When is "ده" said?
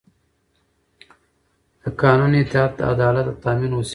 3.85-3.89